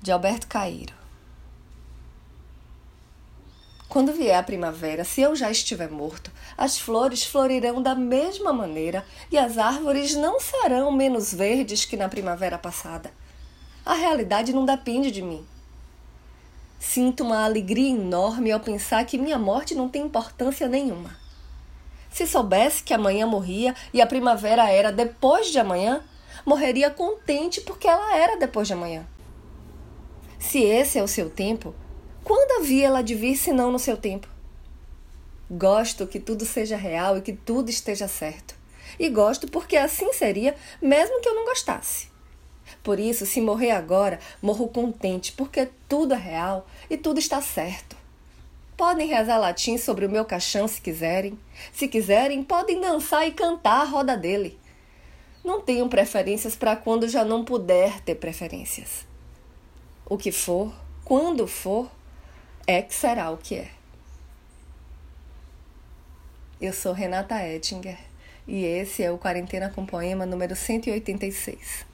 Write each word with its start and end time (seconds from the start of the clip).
de 0.00 0.12
Alberto 0.12 0.46
Cairo. 0.46 0.94
Quando 3.88 4.12
vier 4.12 4.38
a 4.38 4.42
primavera, 4.42 5.02
se 5.02 5.22
eu 5.22 5.34
já 5.34 5.50
estiver 5.50 5.90
morto, 5.90 6.30
as 6.56 6.78
flores 6.78 7.24
florirão 7.24 7.82
da 7.82 7.94
mesma 7.94 8.52
maneira 8.52 9.04
e 9.30 9.36
as 9.36 9.58
árvores 9.58 10.14
não 10.14 10.38
serão 10.38 10.92
menos 10.92 11.32
verdes 11.32 11.84
que 11.84 11.96
na 11.96 12.08
primavera 12.08 12.58
passada. 12.58 13.10
A 13.84 13.94
realidade 13.94 14.52
não 14.52 14.64
depende 14.64 15.10
de 15.10 15.22
mim. 15.22 15.44
Sinto 16.78 17.24
uma 17.24 17.44
alegria 17.44 17.90
enorme 17.90 18.52
ao 18.52 18.60
pensar 18.60 19.04
que 19.04 19.18
minha 19.18 19.38
morte 19.38 19.74
não 19.74 19.88
tem 19.88 20.02
importância 20.02 20.68
nenhuma. 20.68 21.16
Se 22.10 22.26
soubesse 22.26 22.82
que 22.84 22.94
amanhã 22.94 23.26
morria 23.26 23.74
e 23.92 24.00
a 24.00 24.06
primavera 24.06 24.70
era 24.70 24.92
depois 24.92 25.48
de 25.50 25.58
amanhã, 25.58 26.02
morreria 26.44 26.90
contente 26.90 27.62
porque 27.62 27.88
ela 27.88 28.16
era 28.16 28.36
depois 28.36 28.68
de 28.68 28.74
amanhã. 28.74 29.04
Se 30.38 30.62
esse 30.62 30.98
é 30.98 31.02
o 31.02 31.08
seu 31.08 31.28
tempo, 31.28 31.74
quando 32.22 32.60
havia 32.60 32.86
ela 32.86 33.02
de 33.02 33.14
vir 33.14 33.36
senão 33.36 33.72
no 33.72 33.78
seu 33.78 33.96
tempo? 33.96 34.28
Gosto 35.50 36.06
que 36.06 36.20
tudo 36.20 36.44
seja 36.44 36.76
real 36.76 37.18
e 37.18 37.22
que 37.22 37.32
tudo 37.32 37.70
esteja 37.70 38.06
certo. 38.06 38.54
E 38.98 39.08
gosto 39.08 39.48
porque 39.48 39.76
assim 39.76 40.12
seria, 40.12 40.54
mesmo 40.80 41.20
que 41.20 41.28
eu 41.28 41.34
não 41.34 41.44
gostasse. 41.44 42.08
Por 42.82 43.00
isso, 43.00 43.26
se 43.26 43.40
morrer 43.40 43.72
agora, 43.72 44.20
morro 44.40 44.68
contente, 44.68 45.32
porque 45.32 45.68
tudo 45.88 46.14
é 46.14 46.18
real 46.18 46.66
e 46.88 46.96
tudo 46.96 47.18
está 47.18 47.40
certo. 47.40 47.96
Podem 48.76 49.08
rezar 49.08 49.38
latim 49.38 49.76
sobre 49.76 50.06
o 50.06 50.10
meu 50.10 50.24
caixão 50.24 50.68
se 50.68 50.80
quiserem. 50.80 51.36
Se 51.72 51.88
quiserem, 51.88 52.44
podem 52.44 52.80
dançar 52.80 53.26
e 53.26 53.32
cantar 53.32 53.80
a 53.80 53.84
roda 53.84 54.16
dele. 54.16 54.58
Não 55.42 55.60
tenho 55.60 55.88
preferências 55.88 56.54
para 56.54 56.76
quando 56.76 57.08
já 57.08 57.24
não 57.24 57.44
puder 57.44 58.00
ter 58.02 58.14
preferências. 58.14 59.07
O 60.10 60.16
que 60.16 60.32
for, 60.32 60.72
quando 61.04 61.46
for, 61.46 61.90
é 62.66 62.80
que 62.80 62.94
será 62.94 63.30
o 63.30 63.36
que 63.36 63.56
é. 63.56 63.70
Eu 66.58 66.72
sou 66.72 66.94
Renata 66.94 67.46
Ettinger 67.46 67.98
e 68.46 68.64
esse 68.64 69.02
é 69.02 69.12
o 69.12 69.18
Quarentena 69.18 69.68
com 69.68 69.84
Poema 69.84 70.24
número 70.24 70.56
186. 70.56 71.87